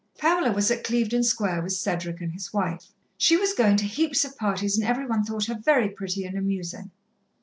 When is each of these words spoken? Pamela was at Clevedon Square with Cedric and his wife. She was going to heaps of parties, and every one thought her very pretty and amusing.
Pamela 0.17 0.51
was 0.51 0.71
at 0.71 0.83
Clevedon 0.83 1.21
Square 1.23 1.61
with 1.61 1.73
Cedric 1.73 2.21
and 2.21 2.31
his 2.31 2.51
wife. 2.51 2.87
She 3.19 3.37
was 3.37 3.53
going 3.53 3.77
to 3.77 3.85
heaps 3.85 4.25
of 4.25 4.35
parties, 4.35 4.75
and 4.75 4.83
every 4.87 5.05
one 5.05 5.23
thought 5.23 5.45
her 5.45 5.53
very 5.53 5.89
pretty 5.89 6.25
and 6.25 6.35
amusing. 6.35 6.89